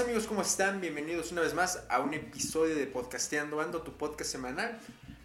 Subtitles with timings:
[0.00, 0.28] amigos?
[0.28, 0.80] ¿Cómo están?
[0.80, 4.78] Bienvenidos una vez más a un episodio de Podcasteando Ando, tu podcast semanal.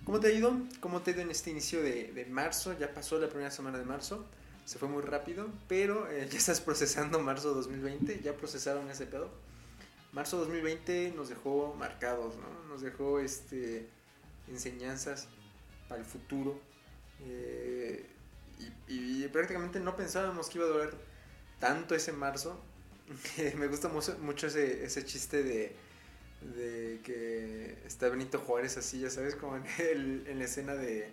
[0.04, 0.58] ¿Cómo te ha ido?
[0.80, 2.76] ¿Cómo te ha ido en este inicio de, marzo?
[2.80, 4.26] Ya pasó la primera semana de marzo,
[4.66, 9.30] se fue muy rápido, pero eh, ya estás procesando marzo 2020, ya procesaron ese pedo.
[10.12, 12.68] Marzo 2020 nos dejó marcados, ¿no?
[12.68, 13.88] Nos dejó este,
[14.48, 15.28] enseñanzas
[15.88, 16.60] para el futuro.
[17.22, 18.10] Eh,
[18.88, 20.94] y, y prácticamente no pensábamos que iba a durar
[21.60, 22.60] tanto ese marzo
[23.58, 25.76] me gusta mucho, ese, ese chiste de,
[26.56, 31.10] de, que está Benito Juárez así, ya sabes, como en, la escena de,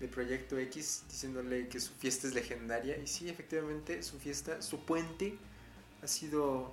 [0.00, 2.96] de, Proyecto X, diciéndole que su fiesta es legendaria.
[2.96, 5.36] Y sí, efectivamente, su fiesta, su puente
[6.02, 6.72] ha sido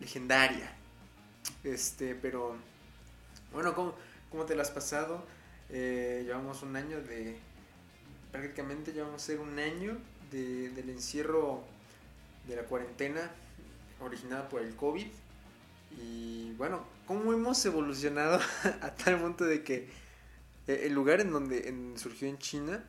[0.00, 0.72] legendaria.
[1.64, 2.56] Este, pero,
[3.52, 3.94] bueno, ¿cómo,
[4.30, 5.24] cómo te lo has pasado?
[5.68, 7.36] Eh, llevamos un año de,
[8.30, 9.98] prácticamente llevamos a ser un año
[10.30, 11.64] de, del encierro
[12.46, 13.32] de la cuarentena
[14.00, 15.06] originada por el COVID.
[16.00, 18.40] Y bueno, ¿cómo hemos evolucionado
[18.80, 19.88] a tal punto de que
[20.66, 22.84] eh, el lugar en donde surgió en China,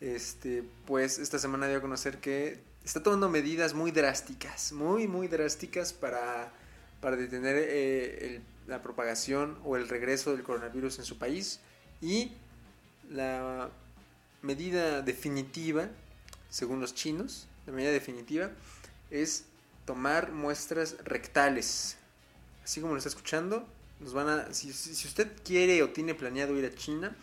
[0.00, 5.28] este, pues esta semana dio a conocer que está tomando medidas muy drásticas, muy, muy
[5.28, 6.52] drásticas para,
[7.00, 11.60] para detener eh, la propagación o el regreso del coronavirus en su país.
[12.00, 12.32] Y
[13.10, 13.70] la
[14.42, 15.88] medida definitiva,
[16.50, 18.50] según los chinos, la medida definitiva
[19.10, 19.44] es
[19.86, 21.96] tomar muestras rectales.
[22.62, 23.66] Así como lo está escuchando,
[24.00, 27.16] nos van a, si, usted quiere o tiene planeado ir a China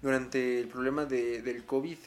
[0.00, 1.98] durante el problema de, del COVID,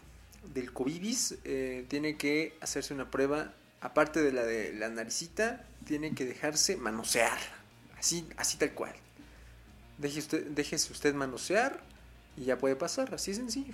[0.53, 6.13] del COVIDis, eh, tiene que hacerse una prueba, aparte de la de la naricita, tiene
[6.13, 7.39] que dejarse manosear,
[7.97, 8.93] así, así tal cual.
[9.97, 11.81] Deje usted, déjese usted manosear
[12.37, 13.73] y ya puede pasar, así es sencillo.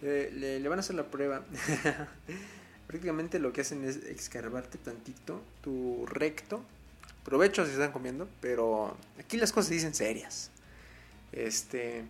[0.00, 1.44] le, le van a hacer la prueba.
[2.86, 6.64] prácticamente lo que hacen es escarbarte tantito tu recto.
[7.24, 10.50] Provecho si están comiendo, pero aquí las cosas se dicen serias.
[11.32, 12.04] Este.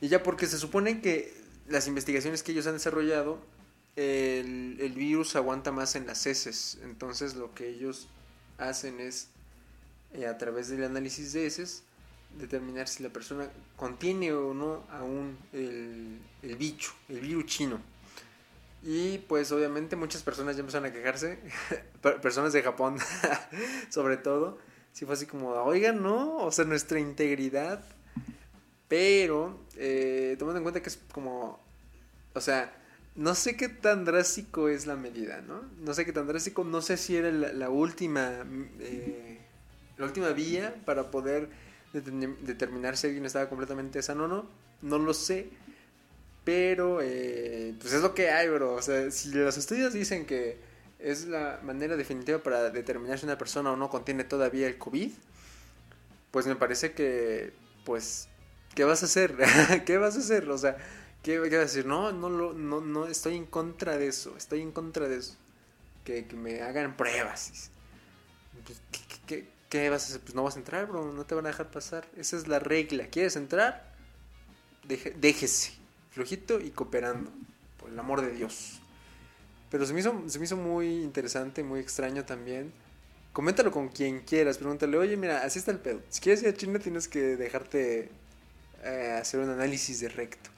[0.00, 1.32] Y ya porque se supone que
[1.68, 3.38] las investigaciones que ellos han desarrollado,
[3.96, 6.78] el, virus aguanta más en las heces.
[6.82, 8.08] Entonces lo que ellos
[8.58, 9.28] hacen es,
[10.12, 11.82] eh, a través del análisis de heces,
[12.38, 17.91] determinar si la persona contiene o no aún el bicho, el virus chino.
[18.84, 21.38] Y pues obviamente muchas personas ya empezaron a quejarse,
[22.22, 22.96] personas de Japón
[23.90, 24.58] sobre todo,
[24.92, 27.84] si fue así como, oigan, no, o sea, nuestra integridad,
[28.88, 31.60] pero eh, tomando en cuenta que es como,
[32.34, 32.72] o sea,
[33.14, 35.62] no sé qué tan drástico es la medida, ¿no?
[35.80, 38.44] No sé qué tan drástico, no sé si era la, última,
[38.80, 39.38] eh,
[39.96, 41.48] la última vía para poder
[41.92, 44.46] determinar si alguien estaba completamente sano o no,
[44.80, 45.50] no lo sé
[46.44, 48.74] pero, eh, pues es lo que hay, bro.
[48.74, 50.58] O sea, si los estudios dicen que
[50.98, 55.12] es la manera definitiva para determinar si una persona o no contiene todavía el COVID,
[56.30, 57.52] pues me parece que,
[57.84, 58.28] pues,
[58.74, 59.36] ¿qué vas a hacer?
[59.86, 60.48] ¿Qué vas a hacer?
[60.50, 60.76] O sea,
[61.22, 61.86] ¿qué, vas a decir?
[61.86, 65.36] No, no, no, no, estoy en contra de eso, estoy en contra de eso.
[66.04, 67.70] Que, me hagan pruebas.
[68.64, 68.80] Pues,
[69.68, 70.20] ¿qué, vas a hacer?
[70.22, 72.08] Pues no vas a entrar, bro, no te van a dejar pasar.
[72.16, 73.06] Esa es la regla.
[73.06, 73.92] ¿Quieres entrar?
[75.20, 75.81] déjese
[76.12, 77.30] flojito y cooperando,
[77.78, 78.80] por el amor de Dios.
[79.70, 82.72] Pero se me hizo, se me hizo muy interesante, muy extraño también.
[83.32, 86.02] Coméntalo con quien quieras, pregúntale, oye, mira, así está el pedo.
[86.10, 88.10] Si quieres ir a China tienes que dejarte
[88.84, 90.50] eh, hacer un análisis de recto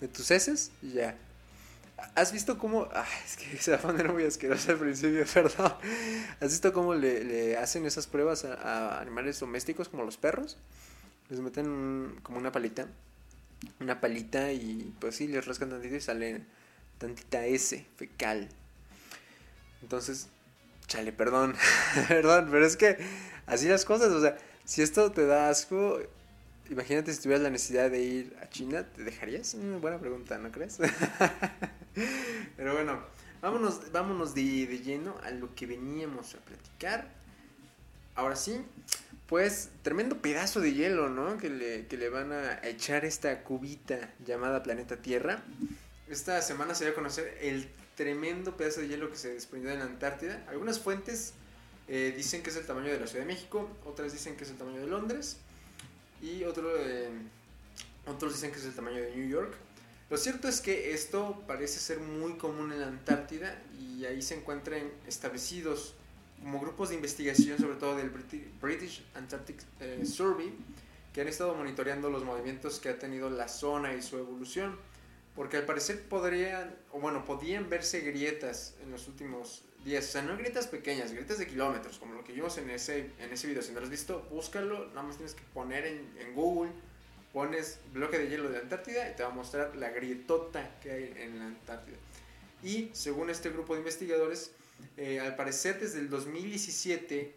[0.00, 1.18] de tus heces y ya.
[2.14, 2.88] ¿Has visto cómo.?
[2.94, 5.74] Ah, es que se va a poner muy asqueroso al principio, perdón.
[6.40, 10.56] ¿Has visto cómo le, hacen esas pruebas a, a, animales domésticos como los perros?
[11.28, 12.86] Les meten como una palita
[13.80, 16.42] una palita y pues sí, les rascan tantito y sale
[16.98, 18.48] tantita S, fecal.
[19.82, 20.28] Entonces,
[20.86, 21.54] chale, perdón,
[22.08, 22.98] perdón, pero es que
[23.46, 26.00] así las cosas, o sea, si esto te da asco,
[26.68, 29.54] imagínate si tuvieras la necesidad de ir a China, ¿te dejarías?
[29.54, 30.78] Una buena pregunta, ¿no crees?
[32.56, 33.00] pero bueno,
[33.40, 37.08] vámonos, vámonos de, de lleno a lo que veníamos a platicar.
[38.14, 38.60] Ahora sí,
[39.30, 41.38] pues tremendo pedazo de hielo, ¿no?
[41.38, 45.44] Que le, que le van a echar esta cubita llamada planeta Tierra.
[46.08, 49.78] Esta semana se dio a conocer el tremendo pedazo de hielo que se desprendió en
[49.78, 50.44] la Antártida.
[50.48, 51.34] Algunas fuentes
[51.86, 54.50] eh, dicen que es el tamaño de la Ciudad de México, otras dicen que es
[54.50, 55.36] el tamaño de Londres
[56.20, 57.10] y otro, eh,
[58.06, 59.54] otros dicen que es el tamaño de New York.
[60.10, 64.34] Lo cierto es que esto parece ser muy común en la Antártida y ahí se
[64.34, 65.94] encuentran establecidos
[66.42, 68.10] como grupos de investigación, sobre todo del
[68.60, 70.52] British Antarctic eh, Survey,
[71.12, 74.76] que han estado monitoreando los movimientos que ha tenido la zona y su evolución,
[75.34, 80.08] porque al parecer podrían, o bueno, podían verse grietas en los últimos 10.
[80.08, 83.32] O sea, no grietas pequeñas, grietas de kilómetros, como lo que vimos en ese, en
[83.32, 83.62] ese video.
[83.62, 84.88] Si no lo has visto, búscalo.
[84.88, 86.72] Nada más tienes que poner en, en Google,
[87.32, 91.14] pones bloque de hielo de Antártida y te va a mostrar la grietota que hay
[91.16, 91.96] en la Antártida.
[92.62, 94.52] Y según este grupo de investigadores,
[94.96, 97.34] eh, al parecer desde el 2017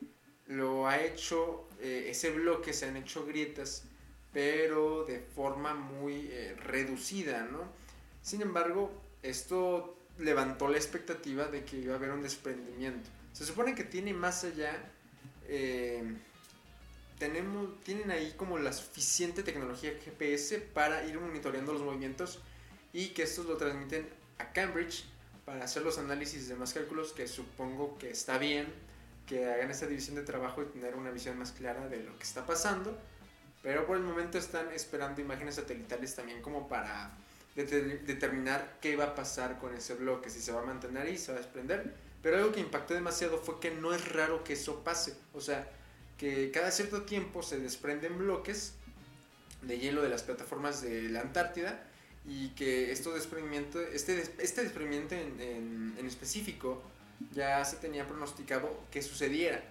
[0.48, 3.84] lo ha hecho, eh, ese bloque se han hecho grietas,
[4.32, 7.62] pero de forma muy eh, reducida, ¿no?
[8.22, 8.92] Sin embargo,
[9.22, 13.10] esto levantó la expectativa de que iba a haber un desprendimiento.
[13.32, 14.92] Se supone que tiene más allá,
[17.18, 22.40] tenemos, tienen ahí como la suficiente tecnología GPS para ir monitoreando los movimientos
[22.92, 24.08] y que estos lo transmiten
[24.38, 25.06] a Cambridge
[25.46, 28.68] para hacer los análisis de más cálculos, que supongo que está bien
[29.28, 32.24] que hagan esta división de trabajo y tener una visión más clara de lo que
[32.24, 32.98] está pasando.
[33.62, 37.12] Pero por el momento están esperando imágenes satelitales también como para
[37.56, 41.32] determinar qué va a pasar con ese bloque, si se va a mantener ahí, se
[41.32, 41.94] va a desprender.
[42.22, 45.16] Pero algo que impactó demasiado fue que no es raro que eso pase.
[45.34, 45.70] O sea,
[46.18, 48.74] que cada cierto tiempo se desprenden bloques
[49.62, 51.88] de hielo de las plataformas de la Antártida
[52.26, 56.82] y que estos desprendimiento, este, este desprendimiento en, en, específico
[57.34, 59.62] ya se tenía pronosticado que sucediera,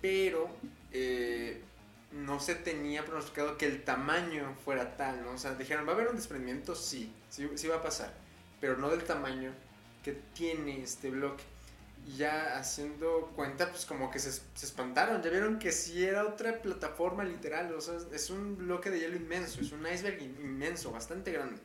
[0.00, 0.48] pero
[0.92, 1.60] eh,
[2.12, 5.32] no se tenía pronosticado que el tamaño fuera tal, ¿no?
[5.32, 6.74] O sea, dijeron, ¿va a haber un desprendimiento?
[6.74, 8.12] Sí, sí, sí va a pasar,
[8.60, 9.52] pero no del tamaño
[10.02, 11.44] que tiene este bloque.
[12.06, 15.22] Y ya haciendo cuenta, pues como que se, se, espantaron.
[15.22, 17.74] Ya vieron que sí era otra plataforma literal.
[17.74, 19.60] O sea, es un bloque de hielo inmenso.
[19.60, 21.60] Es un iceberg inmenso, bastante grande.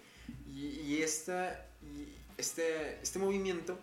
[0.47, 1.65] Y, esta,
[2.37, 3.79] este, este movimiento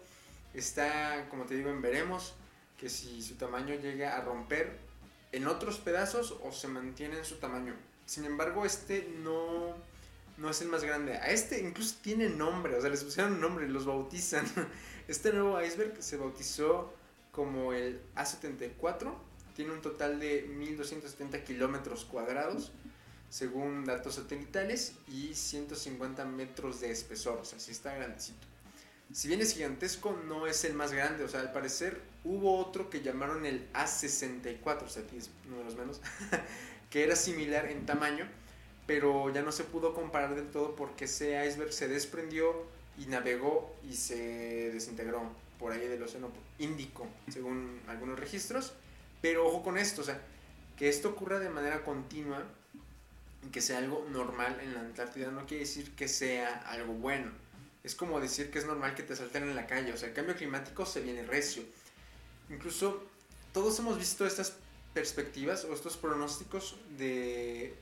[0.53, 2.35] está, como te digo, en veremos.
[2.77, 4.79] Que si su tamaño llega a romper
[5.33, 7.75] en otros pedazos o se mantiene en su tamaño.
[8.07, 9.75] Sin embargo, este no,
[10.39, 11.15] no es el más grande.
[11.15, 12.77] A este incluso tiene nombre.
[12.77, 14.47] O sea, les pusieron nombre, los bautizan.
[15.09, 16.93] Este nuevo iceberg se bautizó
[17.33, 19.15] como el A74,
[19.55, 22.73] tiene un total de 1270 kilómetros cuadrados,
[23.31, 28.47] según datos satelitales, y 150 metros de espesor, o sea, sí está grandecito.
[29.13, 32.91] Si bien es gigantesco, no es el más grande, o sea, al parecer hubo otro
[32.91, 36.03] que llamaron el A64, o sea, es uno de los menos,
[36.91, 38.29] que era similar en tamaño,
[38.89, 42.65] pero ya no se pudo comparar del todo porque ese iceberg se desprendió
[42.97, 48.73] y navegó y se desintegró por ahí del Océano Índico, según algunos registros.
[49.21, 50.19] Pero ojo con esto, o sea,
[50.79, 52.43] que esto ocurra de manera continua
[53.47, 57.31] y que sea algo normal en la Antártida no quiere decir que sea algo bueno.
[57.85, 60.15] Es como decir que es normal que te salten en la calle, o sea, el
[60.15, 61.63] cambio climático se viene recio.
[62.49, 63.03] Incluso
[63.53, 64.57] todos hemos visto estas
[64.95, 67.77] perspectivas o estos pronósticos de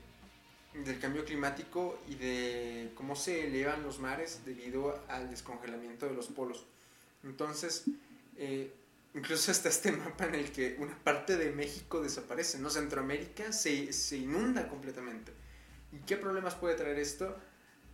[0.85, 6.27] del cambio climático y de cómo se elevan los mares debido al descongelamiento de los
[6.27, 6.65] polos.
[7.23, 7.85] Entonces,
[8.37, 8.71] eh,
[9.13, 12.69] incluso está este mapa en el que una parte de México desaparece, ¿no?
[12.69, 15.31] Centroamérica se, se inunda completamente.
[15.91, 17.35] ¿Y qué problemas puede traer esto?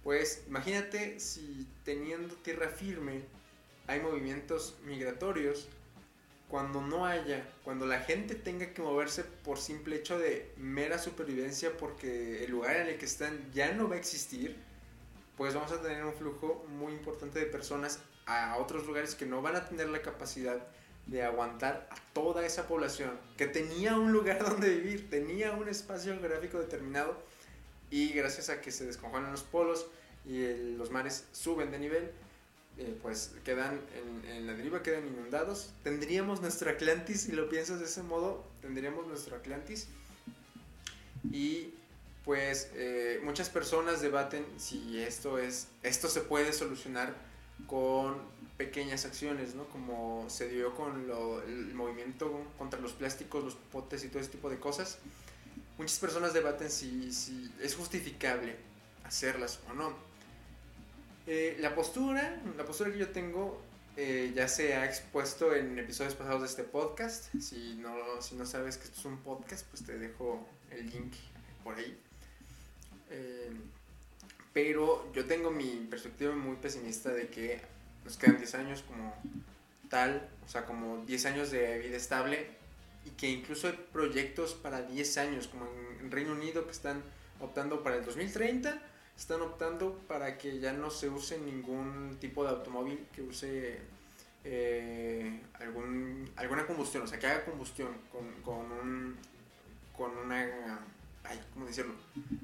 [0.04, 3.22] Pues imagínate si teniendo tierra firme
[3.88, 5.68] hay movimientos migratorios,
[6.54, 11.76] cuando no haya, cuando la gente tenga que moverse por simple hecho de mera supervivencia
[11.76, 14.56] porque el lugar en el que están ya no va a existir,
[15.36, 19.42] pues vamos a tener un flujo muy importante de personas a otros lugares que no
[19.42, 20.68] van a tener la capacidad
[21.08, 26.14] de aguantar a toda esa población que tenía un lugar donde vivir, tenía un espacio
[26.20, 27.18] geográfico determinado
[27.90, 29.88] y gracias a que se descongelan los polos
[30.24, 32.12] y los mares suben de nivel,
[32.78, 33.80] eh, pues quedan
[34.28, 35.72] en, la deriva, quedan inundados.
[35.84, 39.88] Tendríamos nuestro Atlantis, si lo piensas de ese modo, tendríamos nuestro Atlantis.
[41.32, 41.74] Y
[42.26, 47.14] pues eh, muchas personas debaten si esto, es, esto se puede solucionar
[47.68, 48.18] con
[48.58, 49.66] pequeñas acciones, ¿no?
[49.66, 51.12] Como se dio con
[51.48, 54.98] el movimiento contra los plásticos, los potes y todo ese tipo de cosas.
[55.78, 58.56] Muchas personas debaten si, si es justificable
[59.04, 60.13] hacerlas o no
[61.26, 63.62] eh, la postura, la postura que yo tengo
[63.96, 67.34] eh, ya se ha expuesto en episodios pasados de este podcast.
[67.40, 71.14] Si no, si no sabes que esto es un podcast, pues te dejo el link
[71.64, 71.98] por ahí.
[73.12, 73.52] Eh,
[74.52, 77.62] pero yo tengo mi perspectiva muy pesimista de que
[78.04, 79.16] nos quedan 10 años como
[79.90, 82.48] tal, o sea, como 10 años de vida estable
[83.06, 85.68] y que incluso hay proyectos para 10 años, como
[86.00, 87.02] en Reino Unido, que están
[87.40, 88.82] optando para el 2030
[89.18, 93.80] están optando para que ya no se use ningún tipo de automóvil que use
[94.44, 99.16] eh, algún, alguna combustión, o sea, que haga combustión con, con, un,
[99.96, 100.80] con una...
[101.24, 101.94] Ay, ¿cómo decirlo?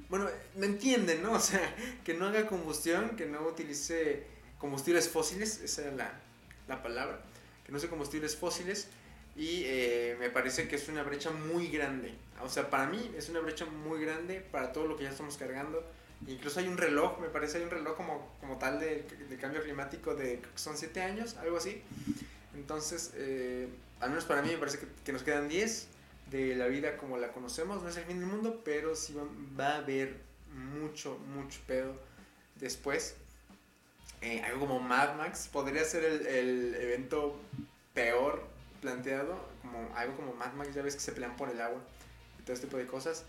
[0.08, 1.32] Bueno, me entienden, ¿no?
[1.34, 1.74] O sea,
[2.04, 4.24] que no haga combustión, que no utilice
[4.58, 6.12] combustibles fósiles, esa es la,
[6.68, 7.20] la palabra,
[7.64, 8.88] que no use combustibles fósiles
[9.36, 12.14] y eh, me parece que es una brecha muy grande.
[12.42, 15.36] O sea, para mí es una brecha muy grande para todo lo que ya estamos
[15.36, 15.84] cargando.
[16.26, 19.62] Incluso hay un reloj, me parece, hay un reloj como, como tal de, de cambio
[19.62, 21.82] climático de, son 7 años, algo así.
[22.54, 23.68] Entonces, eh,
[24.00, 25.88] al menos para mí me parece que, que, nos quedan 10
[26.30, 27.82] de la vida como la conocemos.
[27.82, 29.24] No es el fin del mundo, pero sí va,
[29.58, 30.20] va a haber
[30.52, 31.94] mucho, mucho pedo
[32.56, 33.16] después.
[34.20, 37.40] Eh, algo como Mad Max podría ser el, el evento
[37.94, 38.44] peor
[38.82, 41.80] planteado, como algo como Mad Max, ya ves que se pelean por el agua
[42.38, 43.24] y todo este tipo de cosas.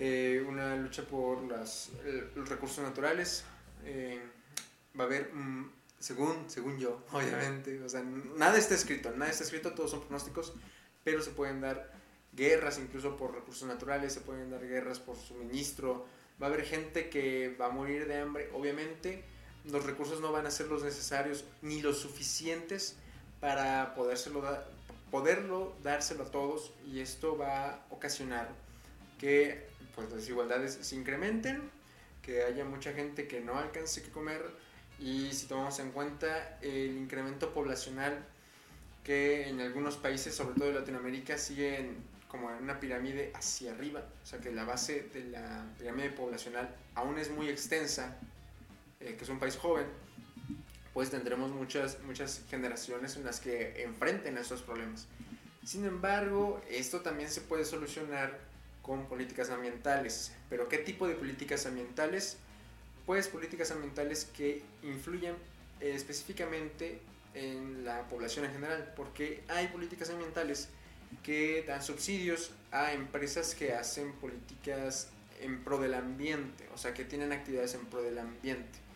[0.00, 1.90] Eh, una lucha por las,
[2.36, 3.44] los recursos naturales.
[3.84, 4.20] Eh,
[4.98, 9.42] va a haber, mm, según, según yo, obviamente, o sea, nada está escrito, nada está
[9.42, 10.54] escrito, todos son pronósticos,
[11.02, 11.92] pero se pueden dar
[12.32, 16.06] guerras incluso por recursos naturales, se pueden dar guerras por suministro,
[16.40, 19.24] va a haber gente que va a morir de hambre, obviamente
[19.64, 22.96] los recursos no van a ser los necesarios ni los suficientes
[23.40, 24.68] para podérselo dar,
[25.10, 28.48] poderlo dárselo a todos y esto va a ocasionar
[29.18, 29.67] que
[29.98, 31.60] pues, las desigualdades se incrementen,
[32.22, 34.44] que haya mucha gente que no alcance que comer
[35.00, 38.24] y si tomamos en cuenta el incremento poblacional
[39.02, 41.96] que en algunos países, sobre todo de Latinoamérica, siguen
[42.28, 46.72] como en una pirámide hacia arriba, o sea que la base de la pirámide poblacional
[46.94, 48.18] aún es muy extensa,
[49.00, 49.86] eh, que es un país joven,
[50.94, 55.08] pues tendremos muchas, muchas generaciones en las que enfrenten estos problemas.
[55.64, 58.47] Sin embargo, esto también se puede solucionar
[58.88, 60.32] con políticas ambientales.
[60.48, 62.38] ¿Pero qué tipo de políticas ambientales?
[63.04, 65.34] Pues políticas ambientales que influyen
[65.80, 66.98] eh, específicamente
[67.34, 70.70] en la población en general, porque hay políticas ambientales
[71.22, 77.04] que dan subsidios a empresas que hacen políticas en pro del ambiente, o sea, que
[77.04, 78.88] tienen actividades en pro del ambiente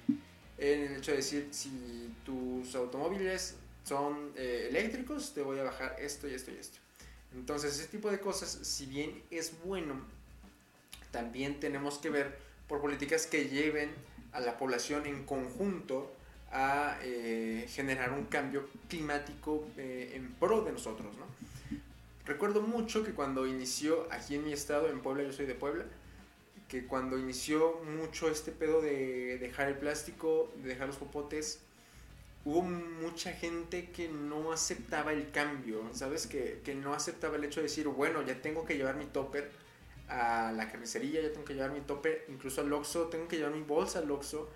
[0.62, 5.96] en el hecho de decir, si tus automóviles son eh, eléctricos, te voy a bajar
[5.98, 6.78] esto y esto y esto.
[7.34, 10.00] Entonces, ese tipo de cosas, si bien es bueno,
[11.10, 13.90] también tenemos que ver por políticas que lleven
[14.32, 16.10] a la población en conjunto
[16.50, 21.16] a eh, generar un cambio climático eh, en pro de nosotros.
[21.16, 21.24] ¿no?
[22.26, 25.84] Recuerdo mucho que cuando inició aquí en mi estado, en Puebla, yo soy de Puebla,
[26.68, 31.60] que cuando inició mucho este pedo de dejar el plástico, de dejar los popotes,
[32.44, 36.26] hubo mucha gente que no aceptaba el cambio, ¿sabes?
[36.26, 39.50] Que, que, no aceptaba el hecho de decir, bueno, ya tengo que llevar mi topper
[40.08, 43.52] a la carnicería, ya tengo que llevar mi topper incluso al Oxxo, tengo que llevar
[43.52, 44.48] mi bolsa al Oxxo,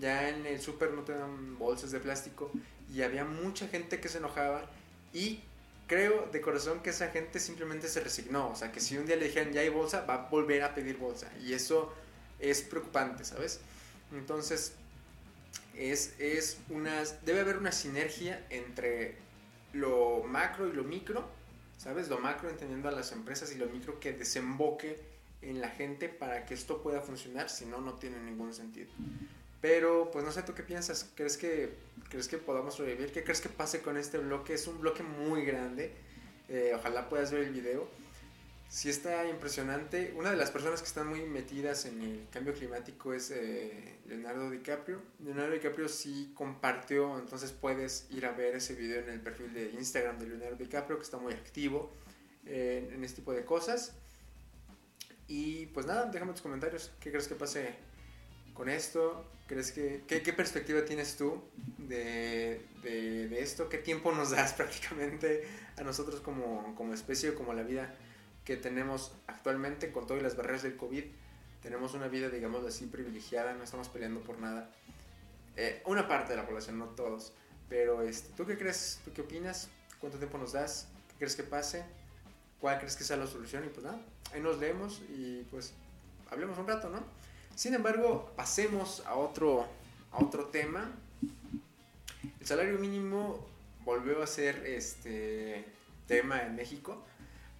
[0.00, 2.50] ya en el súper no te dan bolsas de plástico
[2.92, 4.68] y había mucha gente que se enojaba
[5.12, 5.40] y
[5.86, 8.50] creo de corazón que esa gente simplemente se resignó.
[8.50, 10.74] O sea, que si un día le dijeran ya hay bolsa, va a volver a
[10.74, 11.30] pedir bolsa.
[11.44, 11.92] Y eso
[12.38, 13.60] es preocupante, ¿sabes?
[14.12, 14.74] Entonces,
[15.76, 19.16] es, es una, debe haber una sinergia entre
[19.72, 21.26] lo macro y lo micro,
[21.78, 22.08] ¿sabes?
[22.08, 24.98] Lo macro entendiendo a las empresas y lo micro que desemboque
[25.42, 28.88] en la gente para que esto pueda funcionar, si no, no tiene ningún sentido.
[29.60, 31.10] Pero, pues no sé, ¿tú qué piensas?
[31.14, 31.74] ¿Crees que,
[32.08, 33.12] ¿crees que podamos sobrevivir?
[33.12, 34.54] ¿Qué crees que pase con este bloque?
[34.54, 35.92] Es un bloque muy grande.
[36.48, 37.88] Eh, ojalá puedas ver el video.
[38.68, 40.12] Sí está impresionante.
[40.16, 44.50] Una de las personas que están muy metidas en el cambio climático es eh, Leonardo
[44.50, 45.00] DiCaprio.
[45.24, 49.70] Leonardo DiCaprio sí compartió, entonces puedes ir a ver ese video en el perfil de
[49.70, 51.92] Instagram de Leonardo DiCaprio, que está muy activo
[52.44, 53.92] eh, en este tipo de cosas.
[55.28, 56.92] Y pues nada, déjame tus comentarios.
[57.00, 57.74] ¿Qué crees que pase
[58.52, 59.24] con esto?
[59.46, 61.40] ¿Crees que, qué, perspectiva tienes tú
[61.78, 63.68] de, de, de, esto?
[63.68, 65.46] ¿Qué tiempo nos das prácticamente
[65.76, 67.94] a nosotros como, como especie o como la vida
[68.46, 71.04] que tenemos actualmente con todas las barreras del COVID?
[71.60, 74.70] Tenemos una vida, digamos así, privilegiada, no estamos peleando por nada.
[75.56, 77.32] Eh, una parte de la población, no todos.
[77.68, 79.00] Pero, este, ¿tú qué crees?
[79.04, 79.68] ¿Tú qué opinas?
[80.00, 80.86] ¿Cuánto tiempo nos das?
[81.08, 81.84] ¿Qué crees que pase?
[82.60, 83.64] ¿Cuál crees que sea la solución?
[83.64, 84.00] Y pues nada,
[84.32, 85.72] ahí nos leemos y pues
[86.30, 87.02] hablemos un rato, ¿no?
[87.56, 89.66] Sin embargo, pasemos a otro,
[90.12, 90.92] a otro tema.
[92.38, 93.44] El salario mínimo
[93.84, 95.64] volvió a ser este
[96.06, 97.02] tema en México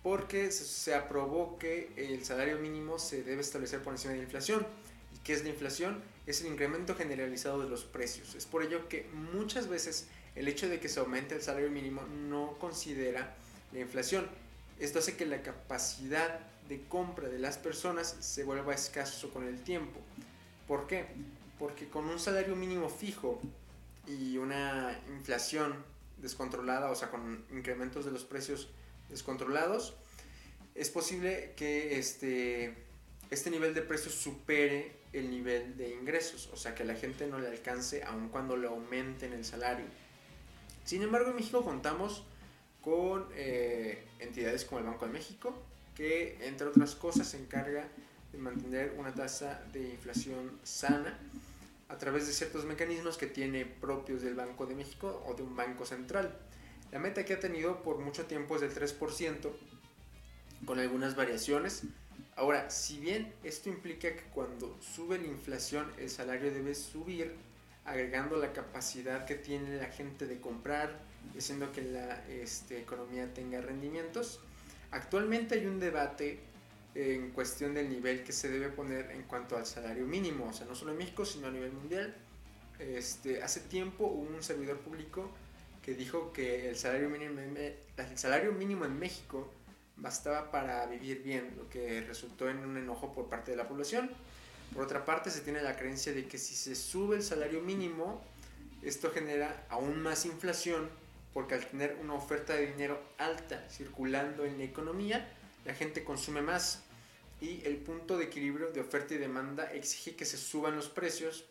[0.06, 4.64] porque se aprobó que el salario mínimo se debe establecer por encima de la inflación.
[5.12, 6.00] ¿Y qué es la inflación?
[6.28, 8.36] Es el incremento generalizado de los precios.
[8.36, 12.02] Es por ello que muchas veces el hecho de que se aumente el salario mínimo
[12.28, 13.34] no considera
[13.72, 14.28] la inflación.
[14.78, 19.60] Esto hace que la capacidad de compra de las personas se vuelva escaso con el
[19.60, 19.98] tiempo.
[20.68, 21.06] ¿Por qué?
[21.58, 23.40] Porque con un salario mínimo fijo
[24.06, 25.74] y una inflación
[26.18, 28.68] descontrolada, o sea, con incrementos de los precios
[29.08, 29.94] descontrolados,
[30.74, 32.74] es posible que este,
[33.30, 37.38] este nivel de precios supere el nivel de ingresos, o sea, que la gente no
[37.38, 39.86] le alcance aun cuando le aumenten el salario.
[40.84, 42.24] Sin embargo, en México contamos
[42.82, 45.54] con eh, entidades como el Banco de México,
[45.96, 47.88] que entre otras cosas se encarga
[48.32, 51.18] de mantener una tasa de inflación sana
[51.88, 55.56] a través de ciertos mecanismos que tiene propios del Banco de México o de un
[55.56, 56.36] banco central.
[56.92, 59.50] La meta que ha tenido por mucho tiempo es del 3%,
[60.64, 61.82] con algunas variaciones.
[62.36, 67.34] Ahora, si bien esto implica que cuando sube la inflación el salario debe subir,
[67.84, 71.00] agregando la capacidad que tiene la gente de comprar
[71.36, 74.40] haciendo que la este, economía tenga rendimientos,
[74.90, 76.40] actualmente hay un debate
[76.94, 80.66] en cuestión del nivel que se debe poner en cuanto al salario mínimo, o sea,
[80.66, 82.14] no solo en México, sino a nivel mundial.
[82.78, 85.30] Este, hace tiempo un servidor público
[85.86, 89.48] que dijo que el salario mínimo, el salario mínimo en México
[89.94, 94.10] bastaba para vivir bien, lo que resultó en un enojo por parte de la población.
[94.74, 98.20] Por otra parte, se tiene la creencia de que si se sube el salario mínimo,
[98.82, 100.90] esto genera aún más inflación,
[101.32, 105.32] porque al tener una oferta de dinero alta circulando en la economía,
[105.64, 106.82] la gente consume más
[107.40, 111.44] y el punto de equilibrio de oferta y demanda exige que se suban los precios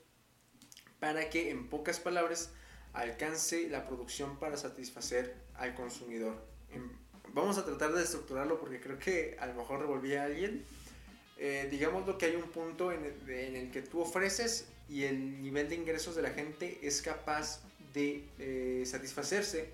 [1.00, 2.52] para que, en pocas palabras,
[2.96, 6.36] alcance la producción para satisfacer al consumidor.
[7.34, 10.64] Vamos a tratar de estructurarlo porque creo que a lo mejor revolví a alguien.
[11.38, 15.68] Eh, digamos lo que hay un punto en el, que tú ofreces y el nivel
[15.68, 17.62] de ingresos de la gente es capaz
[17.94, 19.70] de eh, satisfacerse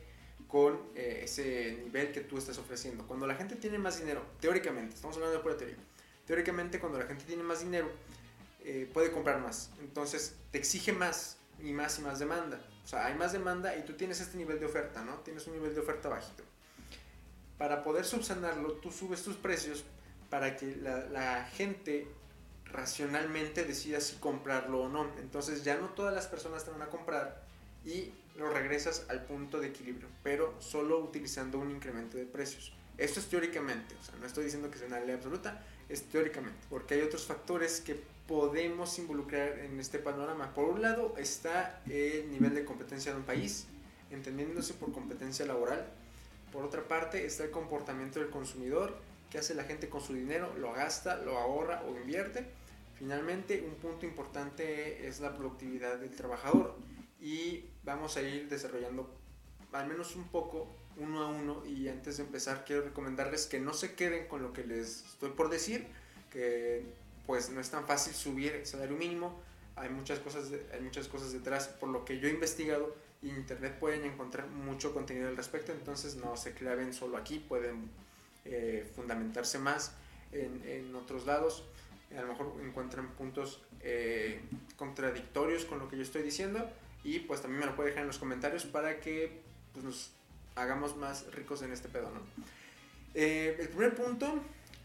[0.51, 3.07] con eh, ese nivel que tú estás ofreciendo.
[3.07, 5.77] Cuando la gente tiene más dinero, teóricamente, estamos hablando de pura teoría,
[6.25, 7.89] teóricamente cuando la gente tiene más dinero,
[8.63, 9.71] eh, puede comprar más.
[9.79, 12.61] Entonces te exige más y más y más demanda.
[12.91, 15.15] Sea, hay más demanda y tú tienes este nivel de oferta, ¿no?
[15.19, 16.43] Tienes un nivel de oferta bajito.
[17.57, 19.85] Para poder subsanarlo, tú subes tus precios
[20.29, 22.05] para que la, la gente
[22.65, 25.09] racionalmente decida si comprarlo o no.
[25.19, 27.41] Entonces ya no todas las personas te van a comprar
[27.85, 32.73] y lo regresas al punto de equilibrio, pero solo utilizando un incremento de precios.
[32.97, 36.59] Esto es teóricamente, o sea, no estoy diciendo que sea una ley absoluta, es teóricamente,
[36.69, 40.53] porque hay otros factores que podemos involucrar en este panorama.
[40.53, 43.67] Por un lado está el nivel de competencia de un país,
[44.09, 45.85] entendiéndose por competencia laboral.
[46.53, 48.97] Por otra parte está el comportamiento del consumidor,
[49.29, 52.45] qué hace la gente con su dinero, lo gasta, lo ahorra o invierte.
[52.97, 56.77] Finalmente, un punto importante es la productividad del trabajador
[57.19, 59.13] y vamos a ir desarrollando
[59.73, 63.73] al menos un poco uno a uno y antes de empezar quiero recomendarles que no
[63.73, 65.85] se queden con lo que les estoy por decir,
[66.31, 69.39] que pues no es tan fácil subir el salario mínimo,
[69.75, 71.67] hay muchas cosas, hay muchas cosas detrás.
[71.67, 76.15] Por lo que yo he investigado en internet pueden encontrar mucho contenido al respecto, entonces
[76.15, 77.89] no se claven solo aquí, pueden
[78.45, 79.93] eh, fundamentarse más
[80.31, 81.63] en, en, otros lados,
[82.17, 84.41] a lo mejor encuentran puntos eh,
[84.75, 86.69] contradictorios con lo que yo estoy diciendo
[87.03, 89.41] y pues también me lo puede dejar en los comentarios para que
[89.73, 90.11] pues, nos
[90.55, 92.21] hagamos más ricos en este pedo, ¿no?
[93.13, 94.41] Eh, el primer punto,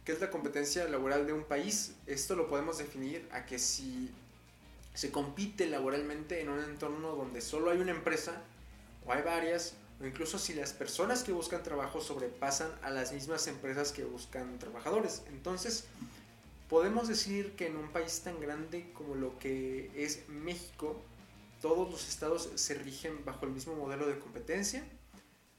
[0.06, 4.08] que es la competencia laboral de un país, esto lo podemos definir a que si
[4.94, 8.40] se compite laboralmente en un entorno donde solo hay una empresa
[9.04, 13.48] o hay varias, o incluso si las personas que buscan trabajo sobrepasan a las mismas
[13.48, 15.22] empresas que buscan trabajadores.
[15.28, 15.86] Entonces,
[16.68, 21.02] podemos decir que en un país tan grande como lo que es México,
[21.60, 24.86] todos los estados se rigen bajo el mismo modelo de competencia?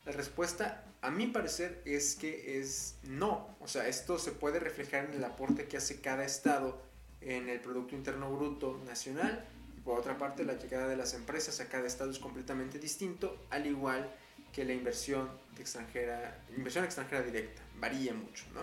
[0.08, 3.58] La respuesta, a mi parecer, es que es no.
[3.60, 6.82] O sea, esto se puede reflejar en el aporte que hace cada estado
[7.20, 9.46] en el Producto Interno Bruto Nacional.
[9.78, 13.38] Y por otra parte, la llegada de las empresas a cada estado es completamente distinto,
[13.50, 14.10] al igual
[14.54, 17.62] que la inversión extranjera, inversión extranjera directa.
[17.78, 18.62] Varía mucho, ¿no?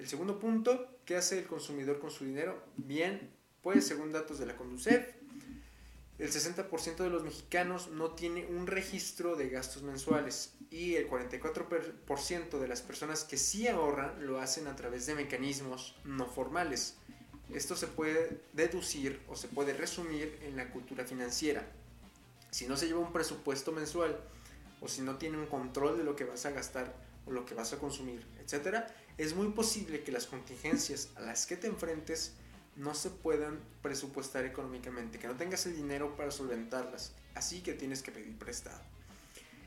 [0.00, 2.60] El segundo punto, ¿qué hace el consumidor con su dinero?
[2.76, 3.30] Bien,
[3.62, 5.14] pues según datos de la Conducef,
[6.20, 12.58] el 60% de los mexicanos no tiene un registro de gastos mensuales y el 44%
[12.58, 16.96] de las personas que sí ahorran lo hacen a través de mecanismos no formales.
[17.54, 21.66] Esto se puede deducir o se puede resumir en la cultura financiera.
[22.50, 24.20] Si no se lleva un presupuesto mensual
[24.82, 27.54] o si no tiene un control de lo que vas a gastar o lo que
[27.54, 28.84] vas a consumir, etc.,
[29.16, 32.34] es muy posible que las contingencias a las que te enfrentes
[32.80, 38.02] no se puedan presupuestar económicamente, que no tengas el dinero para solventarlas, así que tienes
[38.02, 38.80] que pedir prestado.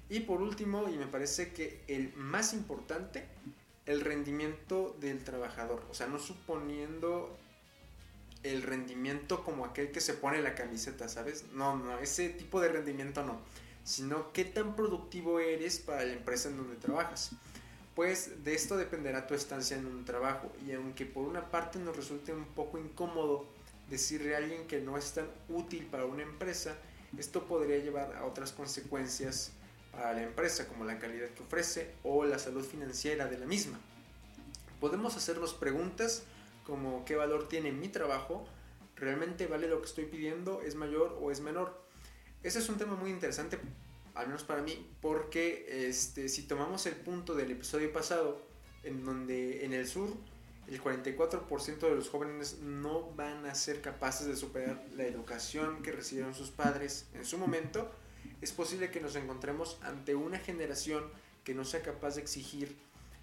[0.09, 3.25] Y por último, y me parece que el más importante,
[3.85, 7.37] el rendimiento del trabajador, o sea, no suponiendo
[8.41, 11.45] el rendimiento como aquel que se pone la camiseta, ¿sabes?
[11.53, 13.39] No, no, ese tipo de rendimiento no,
[13.83, 17.31] sino qué tan productivo eres para la empresa en donde trabajas
[17.95, 21.95] pues de esto dependerá tu estancia en un trabajo y aunque por una parte nos
[21.95, 23.45] resulte un poco incómodo
[23.89, 26.75] decirle a alguien que no es tan útil para una empresa,
[27.17, 29.51] esto podría llevar a otras consecuencias
[29.91, 33.79] para la empresa, como la calidad que ofrece o la salud financiera de la misma.
[34.79, 36.23] Podemos hacernos preguntas
[36.65, 38.47] como qué valor tiene mi trabajo,
[38.95, 41.79] realmente vale lo que estoy pidiendo, es mayor o es menor.
[42.41, 43.59] Ese es un tema muy interesante,
[44.15, 48.41] al menos para mí, porque este, si tomamos el punto del episodio pasado,
[48.83, 50.09] en donde en el sur
[50.67, 55.91] el 44% de los jóvenes no van a ser capaces de superar la educación que
[55.91, 57.91] recibieron sus padres en su momento,
[58.41, 61.03] es posible que nos encontremos ante una generación
[61.43, 62.77] que no sea capaz de exigir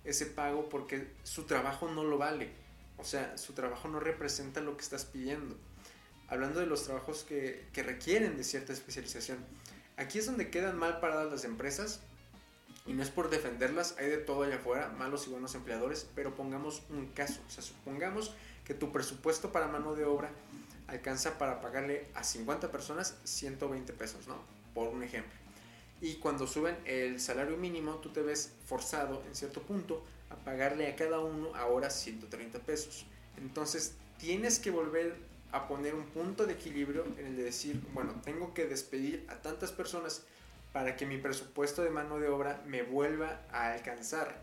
[0.05, 2.51] ese pago porque su trabajo no lo vale.
[2.99, 5.57] O sea, su trabajo no representa lo que estás pidiendo.
[6.29, 9.39] Hablando de los trabajos que, que requieren de cierta especialización.
[10.01, 12.01] Aquí es donde quedan mal paradas las empresas
[12.87, 16.35] y no es por defenderlas, hay de todo allá afuera, malos y buenos empleadores, pero
[16.35, 18.35] pongamos un caso, o sea, supongamos
[18.65, 20.31] que tu presupuesto para mano de obra
[20.87, 24.37] alcanza para pagarle a 50 personas 120 pesos, ¿no?
[24.73, 25.39] Por un ejemplo.
[26.01, 30.89] Y cuando suben el salario mínimo, tú te ves forzado en cierto punto a pagarle
[30.89, 33.05] a cada uno ahora 130 pesos.
[33.37, 35.15] Entonces tienes que volver
[35.53, 39.37] a poner un punto de equilibrio en el de decir, bueno, tengo que despedir a
[39.37, 40.25] tantas personas
[40.73, 44.43] para que mi presupuesto de mano de obra me vuelva a alcanzar,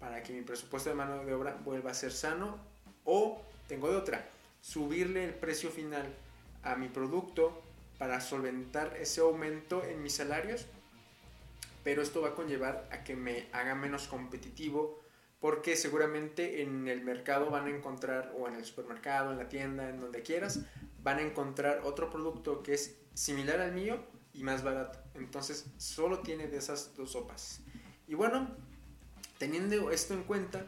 [0.00, 2.58] para que mi presupuesto de mano de obra vuelva a ser sano
[3.04, 4.28] o tengo de otra,
[4.60, 6.06] subirle el precio final
[6.62, 7.62] a mi producto
[7.98, 10.66] para solventar ese aumento en mis salarios,
[11.84, 15.00] pero esto va a conllevar a que me haga menos competitivo
[15.40, 19.88] porque seguramente en el mercado van a encontrar, o en el supermercado, en la tienda,
[19.88, 20.60] en donde quieras,
[21.02, 24.00] van a encontrar otro producto que es similar al mío,
[24.38, 25.00] y más barato.
[25.14, 27.60] Entonces solo tiene de esas dos sopas.
[28.06, 28.48] Y bueno,
[29.38, 30.64] teniendo esto en cuenta,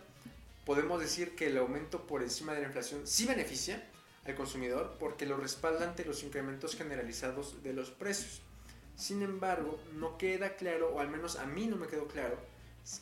[0.66, 3.88] podemos decir que el aumento por encima de la inflación sí beneficia
[4.24, 8.42] al consumidor porque lo respalda ante los incrementos generalizados de los precios.
[8.96, 12.38] Sin embargo, no queda claro, o al menos a mí no me quedó claro,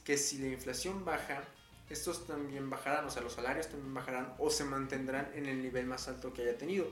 [0.04, 1.42] que si la inflación baja,
[1.90, 5.86] estos también bajarán, o sea, los salarios también bajarán o se mantendrán en el nivel
[5.86, 6.86] más alto que haya tenido.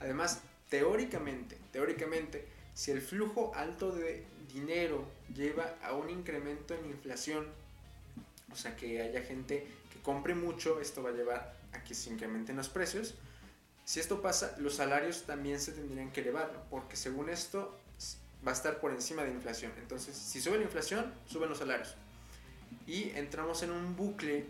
[0.00, 7.46] Además, teóricamente, teóricamente, si el flujo alto de dinero lleva a un incremento en inflación,
[8.52, 12.10] o sea que haya gente que compre mucho, esto va a llevar a que se
[12.10, 13.14] incrementen los precios.
[13.84, 17.76] Si esto pasa, los salarios también se tendrían que elevar, porque según esto
[18.46, 19.72] va a estar por encima de la inflación.
[19.78, 21.94] Entonces, si sube la inflación, suben los salarios.
[22.90, 24.46] Y entramos en un bucle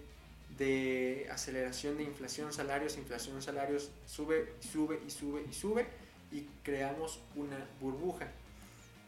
[0.56, 5.86] de aceleración de inflación, salarios, inflación, salarios, sube, sube y sube y sube
[6.32, 8.28] y creamos una burbuja.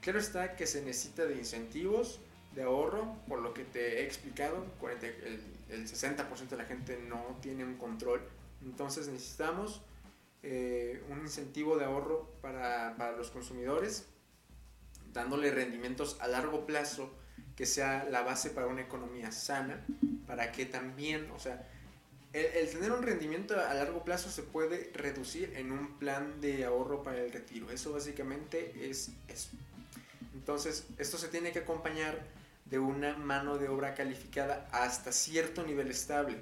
[0.03, 2.21] Claro está que se necesita de incentivos,
[2.55, 4.67] de ahorro, por lo que te he explicado,
[5.01, 8.21] el, 60% de la gente no tiene un control,
[8.63, 9.81] entonces necesitamos
[10.43, 14.05] eh, un incentivo de ahorro para, para los consumidores,
[15.15, 17.11] dándole rendimientos a largo plazo
[17.57, 19.85] que sea la base para una economía sana,
[20.27, 21.67] para que también, o sea,
[22.33, 27.03] el, tener un rendimiento a largo plazo se puede reducir en un plan de ahorro
[27.03, 27.71] para el retiro.
[27.71, 29.51] Eso básicamente es eso.
[30.35, 32.19] Entonces, esto se tiene que acompañar
[32.65, 36.39] de una mano de obra calificada hasta cierto nivel estable.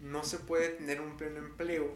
[0.00, 1.94] No se puede tener un pleno empleo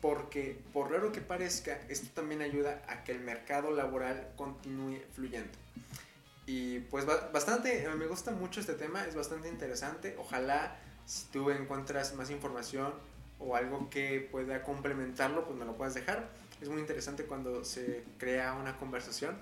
[0.00, 5.52] porque, por raro que parezca, esto también ayuda a que el mercado laboral continúe fluyendo.
[6.46, 10.14] Y pues bastante, me gusta mucho este tema, es bastante interesante.
[10.18, 10.76] Ojalá
[11.06, 12.92] si tú encuentras más información
[13.38, 16.28] o algo que pueda complementarlo, pues me lo puedes dejar.
[16.60, 19.36] Es muy interesante cuando se crea una conversación.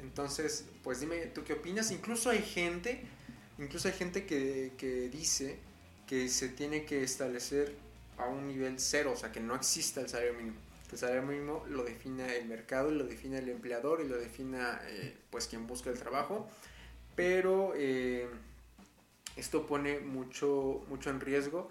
[0.00, 1.90] Entonces, pues dime, ¿tú qué opinas?
[1.90, 3.04] Incluso hay gente,
[3.58, 5.58] incluso hay gente que, que dice
[6.06, 7.74] que se tiene que establecer
[8.18, 10.56] a un nivel cero, o sea, que no exista el salario mínimo.
[10.92, 15.16] El salario mínimo lo define el mercado, lo define el empleador y lo defina eh,
[15.30, 16.48] pues quien busca el trabajo.
[17.16, 18.28] Pero eh,
[19.36, 21.70] esto pone mucho, mucho en riesgo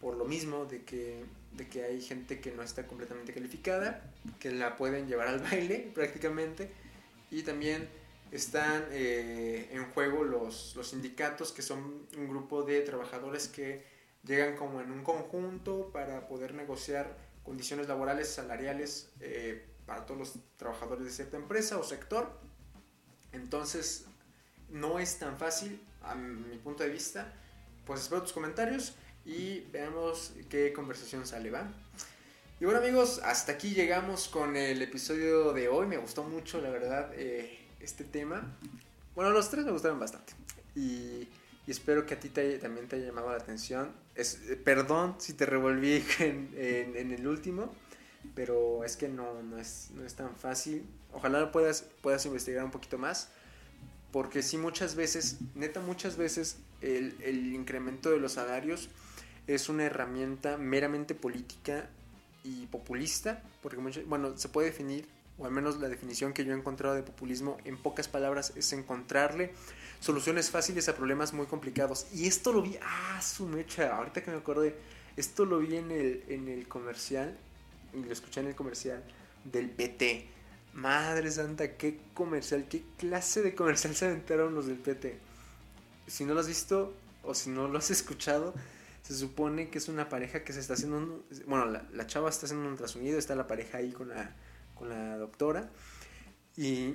[0.00, 4.02] por lo mismo de que, de que hay gente que no está completamente calificada,
[4.38, 6.70] que la pueden llevar al baile prácticamente,
[7.30, 7.88] y también
[8.30, 13.84] están eh, en juego los, los sindicatos, que son un grupo de trabajadores que
[14.24, 17.16] llegan como en un conjunto para poder negociar
[17.46, 22.38] condiciones laborales, salariales eh, para todos los trabajadores de cierta empresa o sector.
[23.32, 24.04] Entonces,
[24.68, 27.32] no es tan fácil a mi punto de vista.
[27.86, 31.72] Pues espero tus comentarios y veamos qué conversación sale, ¿va?
[32.58, 35.86] Y bueno amigos, hasta aquí llegamos con el episodio de hoy.
[35.86, 38.56] Me gustó mucho, la verdad, eh, este tema.
[39.14, 40.32] Bueno, los tres me gustaron bastante.
[40.74, 41.15] Y,
[41.70, 43.92] espero que a ti también te haya llamado la atención.
[44.14, 47.74] Es, eh, perdón si te revolví en, el último,
[48.34, 50.86] pero es que no, no, es, no es tan fácil.
[51.12, 53.28] Ojalá puedas, puedas investigar un poquito más
[54.12, 58.88] porque sí muchas veces, neta muchas veces, el, el incremento de los salarios
[59.46, 61.88] es una herramienta meramente política
[62.42, 65.06] y populista, porque bueno, se puede definir,
[65.38, 68.72] o al menos la definición que yo he encontrado de populismo en pocas palabras es
[68.72, 69.52] encontrarle
[70.00, 72.06] soluciones fáciles a problemas muy complicados.
[72.12, 74.76] Y esto lo vi, ah, su mecha, ahorita que me acordé,
[75.16, 77.36] esto lo vi en el, en el comercial,
[77.94, 79.02] y lo escuché en el comercial
[79.44, 80.28] del PT.
[80.74, 85.18] Madre santa, qué comercial, qué clase de comercial se aventaron los del PT.
[86.06, 88.54] Si no lo has visto o si no lo has escuchado,
[89.02, 92.66] se supone que es una pareja que se está haciendo bueno la, chava está haciendo
[92.66, 94.34] un ultrasonido está la pareja ahí con la
[94.76, 95.70] con la doctora
[96.56, 96.94] y,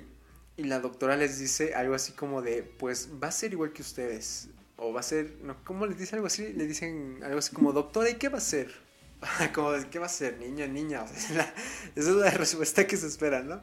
[0.56, 3.82] y, la doctora les dice algo así como de pues va a ser igual que
[3.82, 7.54] ustedes o va a ser no cómo les dice algo así le dicen algo así
[7.54, 8.72] como doctora y qué va a ser
[9.54, 11.50] como qué va a ser niño niña esa
[11.94, 13.60] es la respuesta que se espera no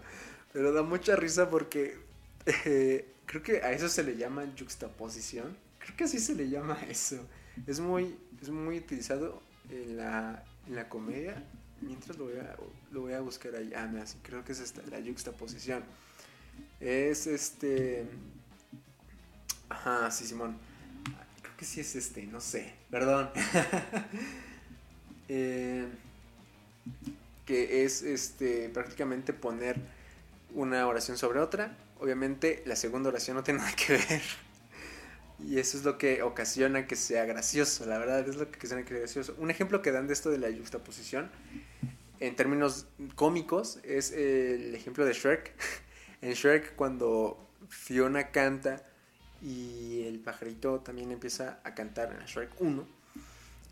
[0.54, 1.98] pero da mucha risa porque
[2.66, 5.56] eh, creo que a eso se le llama juxtaposición
[5.90, 7.18] creo que así se le llama eso.
[7.66, 11.44] Es muy, es muy utilizado en la, en la comedia.
[11.82, 12.56] Mientras lo voy, a,
[12.92, 13.72] lo voy a buscar ahí.
[13.76, 15.84] Ah, mira, sí, creo que es esta, la juxtaposición.
[16.80, 18.06] Es este.
[19.70, 20.58] Ajá, sí, Simón.
[21.42, 22.74] Creo que sí es este, no sé.
[22.90, 23.30] Perdón.
[25.30, 25.88] eh,
[27.46, 29.78] que es este prácticamente poner
[30.54, 31.76] una oración sobre otra.
[32.00, 34.22] Obviamente la segunda oración no tiene nada que ver
[35.46, 38.84] y eso es lo que ocasiona que sea gracioso, la verdad, es lo que ocasiona
[38.84, 39.36] que sea gracioso.
[39.38, 41.30] Un ejemplo que dan de esto de la juxtaposición,
[42.20, 45.54] en términos cómicos, es el ejemplo de Shrek.
[46.22, 48.86] En Shrek, cuando Fiona canta
[49.42, 52.86] y el pajarito también empieza a cantar en Shrek 1,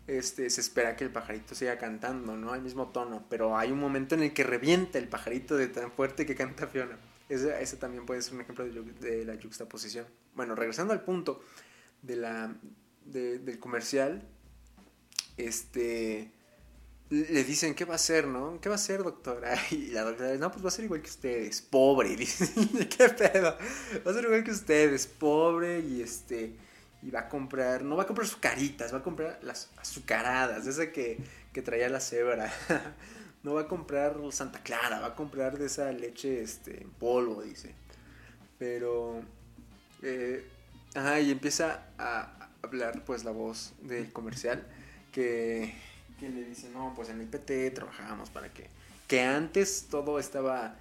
[0.06, 2.54] este, se espera que el pajarito siga cantando, ¿no?
[2.54, 5.92] Al mismo tono, pero hay un momento en el que revienta el pajarito de tan
[5.92, 6.96] fuerte que canta Fiona.
[7.28, 10.06] Ese, también puede ser un ejemplo de, la juxtaposición.
[10.34, 11.44] Bueno, regresando al punto
[12.00, 12.56] de la,
[13.04, 14.26] del comercial,
[15.36, 16.32] este,
[17.10, 18.60] le dicen, ¿qué va a hacer, no?
[18.60, 19.56] ¿Qué va a hacer, doctora?
[19.70, 22.16] Y la doctora dice, no, pues va a ser igual que ustedes, pobre.
[22.16, 22.48] Dice,
[22.88, 23.56] ¿qué pedo?
[24.06, 26.54] Va a ser igual que ustedes, pobre y este...
[27.00, 30.66] Y va a comprar, no va a comprar sus caritas, va a comprar las azucaradas,
[30.66, 31.18] esa que,
[31.52, 32.52] que traía la cebra.
[33.44, 37.40] no va a comprar Santa Clara, va a comprar de esa leche este, en polvo,
[37.42, 37.72] dice.
[38.58, 39.22] Pero,
[40.02, 40.44] eh,
[40.96, 44.66] ajá, y empieza a hablar pues la voz del comercial
[45.12, 45.72] que,
[46.18, 48.66] que le dice, no, pues en el PT trabajábamos para que,
[49.06, 50.76] que antes todo estaba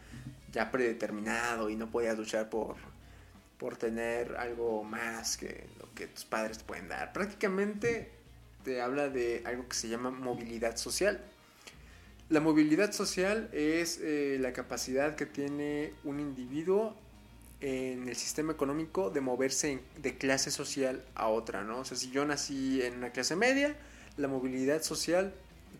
[0.52, 2.76] ya predeterminado y no podías luchar por,
[3.58, 7.14] por tener algo más que lo que tus padres te pueden dar.
[7.14, 8.12] Prácticamente
[8.64, 11.22] te habla de algo que se llama movilidad social
[12.30, 16.94] la movilidad social es eh, la capacidad que tiene un individuo
[17.62, 21.80] en el sistema económico de moverse de clase social a otra, ¿no?
[21.80, 23.78] O sea, si yo nací en una clase media,
[24.18, 25.34] la movilidad social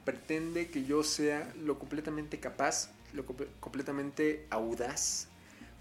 [0.06, 5.28] pretende que yo sea lo completamente capaz, lo completamente audaz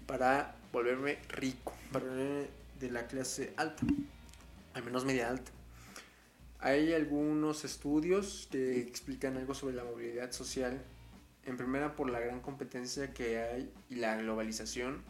[0.05, 2.47] para volverme rico, para volverme
[2.79, 3.83] de la clase alta,
[4.73, 5.51] al menos media alta.
[6.59, 10.81] Hay algunos estudios que explican algo sobre la movilidad social.
[11.45, 15.01] En primera, por la gran competencia que hay y la globalización,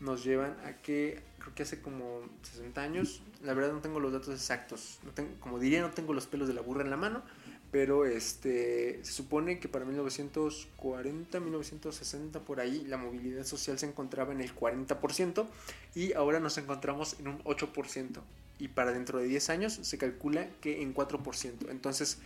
[0.00, 4.12] nos llevan a que, creo que hace como 60 años, la verdad no tengo los
[4.12, 6.96] datos exactos, no tengo, como diría, no tengo los pelos de la burra en la
[6.96, 7.22] mano,
[7.70, 14.32] pero este, se supone que para 1940, 1960, por ahí, la movilidad social se encontraba
[14.32, 15.46] en el 40%
[15.94, 18.20] y ahora nos encontramos en un 8%
[18.58, 21.70] y para dentro de 10 años se calcula que en 4%.
[21.70, 22.18] Entonces,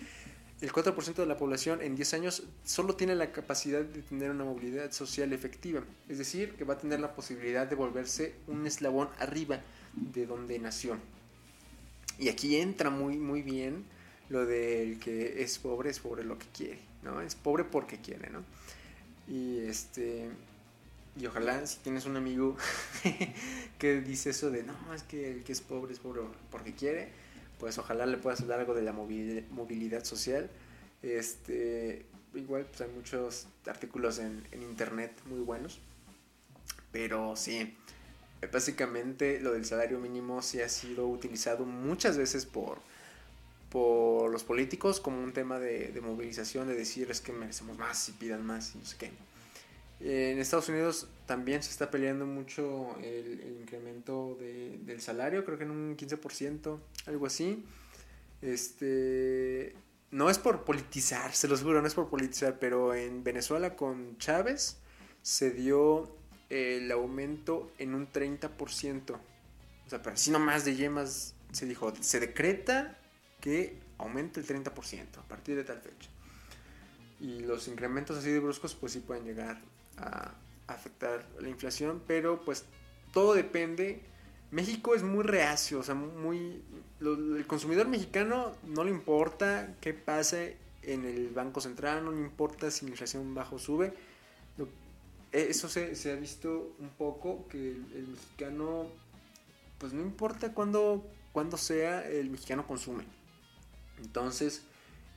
[0.60, 4.44] el 4% de la población en 10 años solo tiene la capacidad de tener una
[4.44, 9.08] movilidad social efectiva, es decir, que va a tener la posibilidad de volverse un eslabón
[9.18, 9.60] arriba
[9.94, 10.98] de donde nació.
[12.18, 13.84] Y aquí entra muy, muy bien
[14.28, 17.22] lo del que es pobre, es pobre lo que quiere, ¿no?
[17.22, 18.44] Es pobre porque quiere, ¿no?
[19.26, 20.28] Y este
[21.16, 22.56] y ojalá si tienes un amigo
[23.78, 27.08] que dice eso de, no, es que el que es pobre es pobre porque quiere,
[27.60, 30.50] pues ojalá le puedas hablar algo de la movilidad social.
[31.02, 35.78] Este, igual pues hay muchos artículos en, internet muy buenos.
[36.90, 37.76] Pero sí,
[38.52, 42.78] básicamente lo del salario mínimo sí ha sido utilizado muchas veces por,
[43.68, 48.08] por los políticos como un tema de, de movilización, de decir es que merecemos más
[48.08, 49.12] y pidan más y no sé qué
[50.00, 55.70] en Estados Unidos también se está peleando mucho el, incremento del salario, creo que en
[55.70, 57.64] un 15%, algo así.
[58.40, 59.74] Este,
[60.10, 64.16] no es por politizar, se lo juro, no es por politizar, pero en Venezuela con
[64.18, 64.78] Chávez
[65.22, 66.16] se dio
[66.48, 69.12] el aumento en un 30%.
[69.12, 72.98] O sea, pero así nomás de yemas se dijo, se decreta
[73.40, 76.08] que aumente el 30% a partir de tal fecha.
[77.20, 79.60] Y los incrementos así de bruscos pues sí pueden llegar
[80.00, 80.34] a
[80.66, 82.64] afectar la inflación, pero pues
[83.12, 84.00] todo depende.
[84.50, 86.62] México es muy reacio, o sea, muy...
[87.00, 92.70] el consumidor mexicano no le importa qué pase en el Banco Central, no le importa
[92.70, 93.92] si la inflación baja o sube.
[95.32, 98.88] Eso se, ha visto un poco, que el, mexicano,
[99.78, 103.04] pues no importa cuándo, cuándo sea, el mexicano consume.
[103.98, 104.64] Entonces,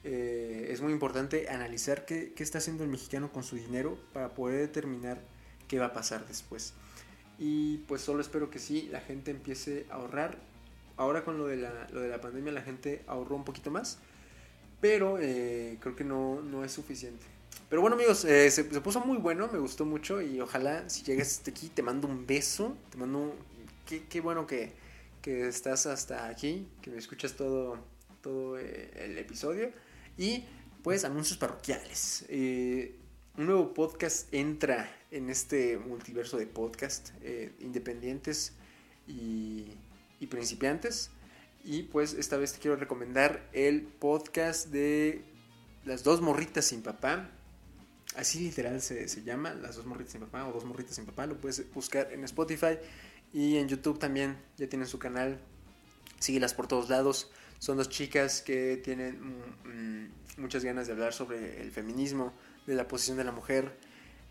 [0.03, 4.59] eh, es muy importante analizar qué, está haciendo el mexicano con su dinero para poder
[4.59, 5.21] determinar
[5.67, 6.73] qué va a pasar después.
[7.39, 10.37] Y pues solo espero que sí, la gente empiece a ahorrar.
[10.97, 13.97] Ahora con lo de la, lo de la pandemia la gente ahorró un poquito más,
[14.81, 17.25] pero eh, creo que no, no, es suficiente.
[17.69, 21.37] Pero bueno amigos, eh, se, puso muy bueno, me gustó mucho y ojalá si llegas
[21.37, 23.31] hasta aquí te mando un beso, te mando un...
[23.87, 24.71] Qué, qué bueno que,
[25.21, 27.77] que estás hasta aquí, que me escuchas todo,
[28.21, 29.71] todo el episodio.
[30.17, 30.45] Y
[30.83, 32.25] pues anuncios parroquiales.
[32.29, 32.99] Eh,
[33.37, 38.53] un nuevo podcast entra en este multiverso de podcast eh, independientes
[39.07, 39.77] y,
[40.29, 41.09] principiantes.
[41.65, 45.25] Y pues esta vez te quiero recomendar el podcast de
[45.83, 47.29] Las dos morritas sin papá.
[48.15, 51.25] Así literal se, se llama, Las dos morritas sin papá o dos morritas sin papá.
[51.25, 52.77] Lo puedes buscar en Spotify
[53.33, 54.37] y en YouTube también.
[54.57, 55.41] Ya tienen su canal.
[56.23, 57.29] Síguelas por todos lados.
[57.59, 59.19] Son dos chicas que tienen
[59.65, 62.31] mm, muchas ganas de hablar sobre el feminismo,
[62.65, 63.77] de la posición de la mujer.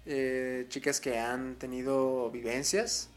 [0.06, 3.10] Eh, chicas que han tenido vivencias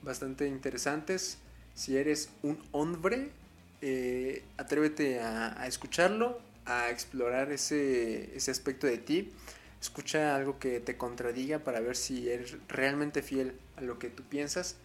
[0.00, 1.36] bastante interesantes.
[1.74, 3.28] Si eres un hombre,
[3.82, 9.32] eh, atrévete a, escucharlo, a explorar ese, ese aspecto de ti.
[9.82, 14.22] Escucha algo que te contradiga para ver si eres realmente fiel a lo que tú
[14.22, 14.76] piensas.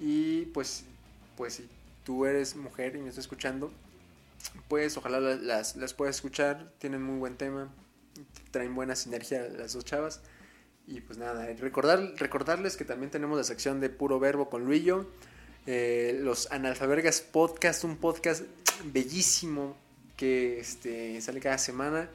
[0.00, 0.82] Y pues,
[1.36, 1.68] pues si
[2.04, 3.70] tú eres mujer y me estás escuchando,
[4.68, 7.68] pues ojalá las, las puedas escuchar, tienen muy buen tema,
[8.50, 10.20] traen buena sinergia las dos chavas.
[10.86, 15.06] Y pues nada, recordar, recordarles que también tenemos la sección de puro verbo con Luillo,
[15.66, 18.42] eh, los Analfabergas Podcast, un podcast
[18.92, 19.76] bellísimo
[20.16, 22.08] que este, sale cada semana.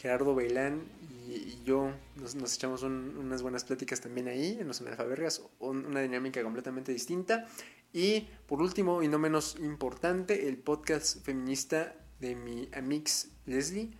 [0.00, 0.82] Gerardo Bailán
[1.28, 6.90] y, yo nos, echamos unas buenas pláticas también ahí en los Analfabergas, una dinámica completamente
[6.90, 7.46] distinta.
[7.92, 13.90] Y por último y no menos importante, el podcast feminista de mi amix Leslie.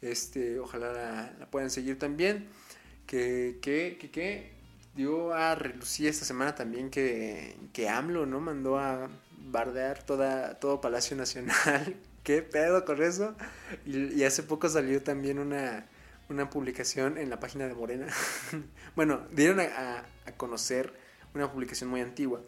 [0.00, 0.92] Este, ojalá
[1.38, 2.48] la, puedan seguir también.
[3.06, 4.52] Que, que, que, que
[4.94, 8.40] dio a relucir esta semana también que, que AMLO, ¿no?
[8.40, 11.96] Mandó a bardear toda, todo Palacio Nacional.
[12.22, 13.34] ¿Qué pedo con eso?
[13.86, 15.86] Y, hace poco salió también una,
[16.28, 18.06] una publicación en la página de Morena.
[18.96, 20.92] bueno, dieron a, a conocer
[21.34, 22.42] una publicación muy antigua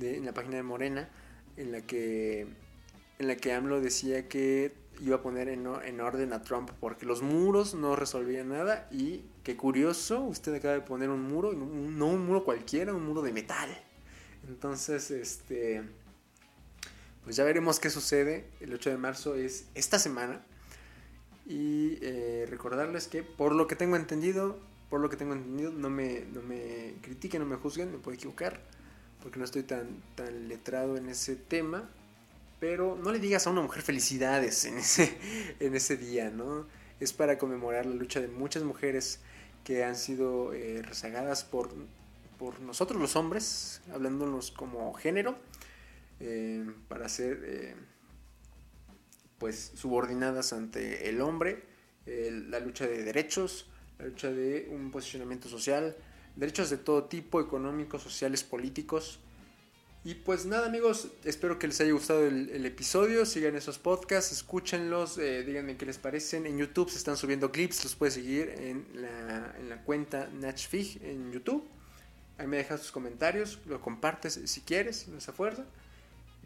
[0.00, 1.08] en la página de Morena,
[1.56, 2.46] en la que,
[3.18, 7.06] en la que AMLO decía que iba a poner en, en orden a Trump porque
[7.06, 12.06] los muros no resolvían nada y qué curioso, usted acaba de poner un muro, no
[12.06, 13.68] un muro cualquiera, un muro de metal.
[14.48, 15.82] Entonces, este,
[17.28, 18.46] pues ya veremos qué sucede.
[18.58, 20.40] El 8 de marzo es esta semana.
[21.44, 25.90] Y eh, recordarles que por lo que tengo entendido, por lo que tengo entendido, no
[25.90, 28.62] me, no me critiquen, no me juzguen, me puedo equivocar
[29.22, 31.90] porque no estoy tan, tan letrado en ese tema.
[32.60, 35.14] Pero no le digas a una mujer felicidades en ese,
[35.60, 36.64] en ese día, ¿no?
[36.98, 39.20] Es para conmemorar la lucha de muchas mujeres
[39.64, 41.74] que han sido eh, rezagadas por,
[42.38, 45.36] por nosotros los hombres, hablándonos como género,
[46.20, 47.74] eh, para ser eh,
[49.38, 51.64] pues subordinadas ante el hombre,
[52.06, 53.66] la lucha de derechos,
[53.98, 55.94] la lucha de un posicionamiento social,
[56.36, 59.20] derechos de todo tipo, económicos, sociales, políticos.
[60.04, 65.18] Y pues nada amigos, espero que les haya gustado el, episodio, sigan esos podcasts, escúchenlos,
[65.18, 66.46] eh, díganme qué les parecen.
[66.46, 71.00] En YouTube se están subiendo clips, los puedes seguir en la, en la cuenta Natchfig
[71.02, 71.68] en YouTube.
[72.38, 75.66] Ahí me dejas tus comentarios, lo compartes si quieres, no fuerza.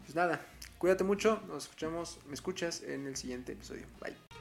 [0.03, 0.41] Pues nada,
[0.77, 3.85] cuídate mucho, nos escuchamos, me escuchas en el siguiente episodio.
[4.01, 4.32] Bye.